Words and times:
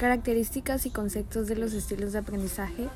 Características 0.00 0.86
y 0.86 0.90
conceptos 0.90 1.46
de 1.46 1.56
los 1.56 1.74
estilos 1.74 2.14
de 2.14 2.20
aprendizaje. 2.20 2.88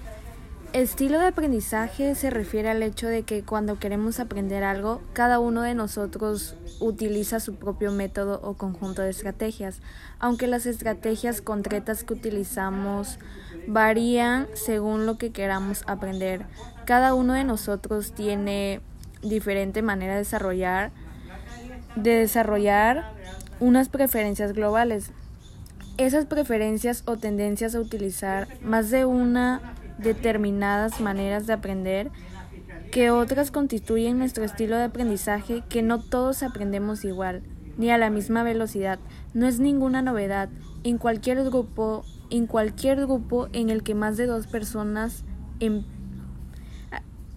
Estilo 0.72 1.18
de 1.18 1.26
aprendizaje 1.26 2.14
se 2.14 2.30
refiere 2.30 2.70
al 2.70 2.82
hecho 2.82 3.06
de 3.06 3.24
que 3.24 3.42
cuando 3.42 3.78
queremos 3.78 4.20
aprender 4.20 4.64
algo, 4.64 5.02
cada 5.12 5.38
uno 5.38 5.60
de 5.60 5.74
nosotros 5.74 6.56
utiliza 6.80 7.40
su 7.40 7.56
propio 7.56 7.92
método 7.92 8.40
o 8.42 8.54
conjunto 8.54 9.02
de 9.02 9.10
estrategias, 9.10 9.82
aunque 10.18 10.46
las 10.46 10.64
estrategias 10.64 11.42
concretas 11.42 12.04
que 12.04 12.14
utilizamos 12.14 13.18
varían 13.66 14.48
según 14.54 15.04
lo 15.04 15.18
que 15.18 15.30
queramos 15.30 15.82
aprender. 15.86 16.46
Cada 16.86 17.12
uno 17.12 17.34
de 17.34 17.44
nosotros 17.44 18.12
tiene 18.12 18.80
diferente 19.20 19.82
manera 19.82 20.14
de 20.14 20.20
desarrollar 20.20 20.90
de 21.96 22.12
desarrollar 22.12 23.12
unas 23.60 23.90
preferencias 23.90 24.54
globales. 24.54 25.12
Esas 25.96 26.26
preferencias 26.26 27.04
o 27.06 27.16
tendencias 27.16 27.76
a 27.76 27.80
utilizar 27.80 28.48
más 28.62 28.90
de 28.90 29.04
una 29.04 29.60
determinadas 29.98 31.00
maneras 31.00 31.46
de 31.46 31.52
aprender 31.52 32.10
que 32.90 33.12
otras 33.12 33.52
constituyen 33.52 34.18
nuestro 34.18 34.42
estilo 34.42 34.76
de 34.76 34.84
aprendizaje 34.84 35.62
que 35.68 35.82
no 35.82 36.00
todos 36.00 36.42
aprendemos 36.42 37.04
igual, 37.04 37.42
ni 37.78 37.90
a 37.90 37.98
la 37.98 38.10
misma 38.10 38.42
velocidad. 38.42 38.98
No 39.34 39.46
es 39.46 39.60
ninguna 39.60 40.02
novedad. 40.02 40.48
En 40.82 40.98
cualquier 40.98 41.44
grupo, 41.44 42.04
en 42.28 42.48
cualquier 42.48 42.98
grupo 43.02 43.48
en 43.52 43.70
el 43.70 43.84
que 43.84 43.94
más 43.94 44.16
de 44.16 44.26
dos 44.26 44.48
personas 44.48 45.24
em, 45.60 45.84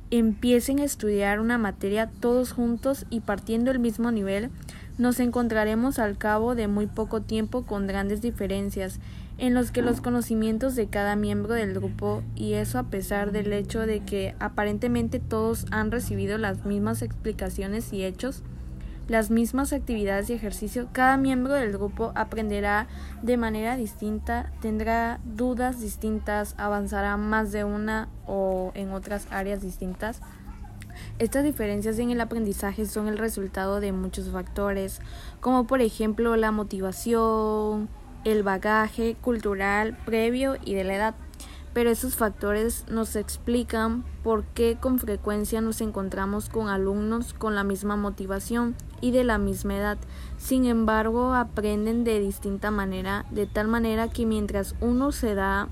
empiecen 0.09 0.79
a 0.79 0.83
estudiar 0.83 1.39
una 1.39 1.59
materia 1.59 2.09
todos 2.19 2.53
juntos 2.53 3.05
y 3.11 3.19
partiendo 3.19 3.69
el 3.69 3.77
mismo 3.77 4.11
nivel, 4.11 4.49
nos 4.97 5.19
encontraremos 5.19 5.99
al 5.99 6.17
cabo 6.17 6.55
de 6.55 6.67
muy 6.67 6.87
poco 6.87 7.21
tiempo 7.21 7.63
con 7.63 7.87
grandes 7.87 8.21
diferencias 8.21 8.99
en 9.37 9.53
los 9.53 9.71
que 9.71 9.83
los 9.83 10.01
conocimientos 10.01 10.75
de 10.75 10.87
cada 10.87 11.15
miembro 11.15 11.53
del 11.53 11.73
grupo, 11.73 12.23
y 12.35 12.53
eso 12.53 12.79
a 12.79 12.83
pesar 12.83 13.31
del 13.31 13.53
hecho 13.53 13.85
de 13.85 13.99
que 13.99 14.35
aparentemente 14.39 15.19
todos 15.19 15.67
han 15.69 15.91
recibido 15.91 16.39
las 16.39 16.65
mismas 16.65 17.03
explicaciones 17.03 17.93
y 17.93 18.03
hechos, 18.03 18.41
las 19.07 19.29
mismas 19.29 19.71
actividades 19.71 20.29
y 20.29 20.33
ejercicio, 20.33 20.89
cada 20.91 21.17
miembro 21.17 21.53
del 21.53 21.71
grupo 21.71 22.11
aprenderá 22.15 22.87
de 23.21 23.37
manera 23.37 23.77
distinta, 23.77 24.51
tendrá 24.59 25.19
dudas 25.23 25.79
distintas, 25.79 26.55
avanzará 26.57 27.15
más 27.15 27.51
de 27.51 27.63
una 27.63 28.09
o 28.25 28.71
en 28.73 28.91
otras 28.91 29.27
áreas 29.31 29.61
distintas. 29.61 30.19
Estas 31.19 31.43
diferencias 31.43 31.99
en 31.99 32.11
el 32.11 32.21
aprendizaje 32.21 32.85
son 32.85 33.07
el 33.07 33.17
resultado 33.17 33.79
de 33.79 33.91
muchos 33.91 34.29
factores, 34.29 34.99
como 35.39 35.67
por 35.67 35.81
ejemplo 35.81 36.35
la 36.35 36.51
motivación, 36.51 37.89
el 38.23 38.43
bagaje 38.43 39.15
cultural 39.21 39.97
previo 40.05 40.57
y 40.63 40.73
de 40.73 40.83
la 40.83 40.95
edad. 40.95 41.15
Pero 41.73 41.91
esos 41.91 42.15
factores 42.15 42.85
nos 42.89 43.15
explican 43.15 44.03
por 44.23 44.43
qué 44.45 44.77
con 44.79 44.97
frecuencia 44.97 45.61
nos 45.61 45.79
encontramos 45.81 46.49
con 46.49 46.69
alumnos 46.69 47.33
con 47.33 47.53
la 47.53 47.63
misma 47.63 47.95
motivación 47.95 48.75
y 48.99 49.11
de 49.11 49.23
la 49.23 49.37
misma 49.37 49.77
edad. 49.77 49.97
Sin 50.37 50.65
embargo, 50.65 51.33
aprenden 51.33 52.03
de 52.03 52.19
distinta 52.19 52.71
manera, 52.71 53.25
de 53.29 53.45
tal 53.45 53.67
manera 53.67 54.07
que 54.07 54.25
mientras 54.25 54.75
uno 54.81 55.11
se 55.11 55.35
da 55.35 55.69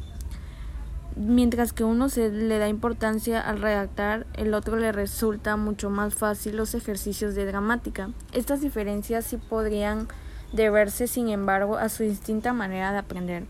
mientras 1.15 1.73
que 1.73 1.83
uno 1.83 2.09
se 2.09 2.29
le 2.29 2.57
da 2.57 2.67
importancia 2.67 3.41
al 3.41 3.61
redactar, 3.61 4.25
el 4.33 4.53
otro 4.53 4.77
le 4.77 4.91
resulta 4.91 5.55
mucho 5.55 5.89
más 5.89 6.13
fácil 6.13 6.57
los 6.57 6.75
ejercicios 6.75 7.35
de 7.35 7.45
gramática. 7.45 8.09
Estas 8.33 8.61
diferencias 8.61 9.25
sí 9.25 9.37
podrían 9.37 10.07
deberse, 10.51 11.07
sin 11.07 11.29
embargo, 11.29 11.77
a 11.77 11.89
su 11.89 12.03
distinta 12.03 12.53
manera 12.53 12.91
de 12.91 12.99
aprender. 12.99 13.45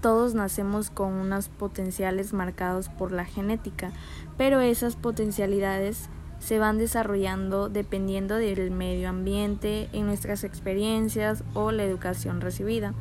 Todos 0.00 0.34
nacemos 0.34 0.90
con 0.90 1.12
unas 1.14 1.48
potenciales 1.48 2.32
marcados 2.32 2.88
por 2.88 3.10
la 3.10 3.24
genética, 3.24 3.90
pero 4.36 4.60
esas 4.60 4.94
potencialidades 4.94 6.08
se 6.38 6.60
van 6.60 6.78
desarrollando 6.78 7.68
dependiendo 7.68 8.36
del 8.36 8.70
medio 8.70 9.08
ambiente, 9.08 9.88
en 9.92 10.06
nuestras 10.06 10.44
experiencias 10.44 11.42
o 11.54 11.72
la 11.72 11.82
educación 11.82 12.40
recibida. 12.40 12.94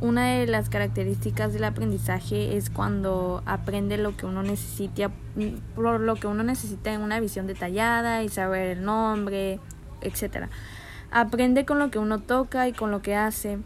Una 0.00 0.26
de 0.34 0.46
las 0.46 0.68
características 0.68 1.52
del 1.52 1.64
aprendizaje 1.64 2.56
es 2.56 2.70
cuando 2.70 3.42
aprende 3.46 3.98
lo 3.98 4.16
que 4.16 4.26
uno 4.26 4.44
necesita, 4.44 5.10
lo 5.76 6.14
que 6.14 6.26
uno 6.28 6.44
necesita 6.44 6.92
en 6.92 7.00
una 7.00 7.18
visión 7.18 7.48
detallada 7.48 8.22
y 8.22 8.28
saber 8.28 8.78
el 8.78 8.84
nombre, 8.84 9.58
etcétera. 10.00 10.50
Aprende 11.10 11.64
con 11.64 11.80
lo 11.80 11.90
que 11.90 11.98
uno 11.98 12.20
toca 12.20 12.68
y 12.68 12.72
con 12.72 12.92
lo 12.92 13.02
que 13.02 13.16
hace. 13.16 13.58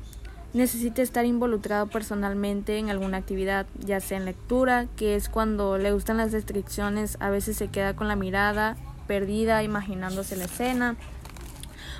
Necesita 0.54 1.02
estar 1.02 1.26
involucrado 1.26 1.88
personalmente 1.88 2.78
en 2.78 2.88
alguna 2.88 3.18
actividad, 3.18 3.66
ya 3.78 4.00
sea 4.00 4.16
en 4.16 4.24
lectura, 4.24 4.86
que 4.96 5.16
es 5.16 5.28
cuando 5.28 5.76
le 5.76 5.92
gustan 5.92 6.16
las 6.16 6.32
descripciones, 6.32 7.18
a 7.20 7.28
veces 7.28 7.58
se 7.58 7.68
queda 7.68 7.94
con 7.94 8.08
la 8.08 8.16
mirada 8.16 8.76
perdida 9.06 9.62
imaginándose 9.62 10.36
la 10.36 10.44
escena, 10.44 10.96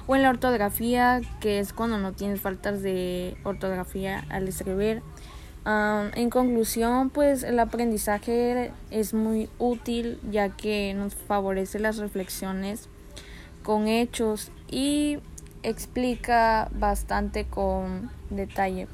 o 0.07 0.17
en 0.17 0.23
la 0.23 0.31
ortografía, 0.31 1.21
que 1.41 1.59
es 1.59 1.73
cuando 1.73 1.99
no 1.99 2.13
tienes 2.13 2.41
faltas 2.41 2.83
de 2.83 3.37
ortografía 3.45 4.25
al 4.29 4.49
escribir. 4.49 5.03
en 5.65 6.31
conclusión, 6.31 7.11
pues 7.11 7.45
el 7.45 7.59
aprendizaje 7.59 8.73
es 8.91 9.15
muy 9.15 9.49
útil 9.59 10.19
ya 10.31 10.49
que 10.49 10.93
nos 10.95 11.15
favorece 11.15 11.79
las 11.79 11.99
reflexiones 11.99 12.89
con 13.63 13.87
hechos 13.87 14.51
y 14.69 15.19
explica 15.63 16.69
bastante 16.73 17.45
con 17.45 18.11
detalle. 18.31 18.89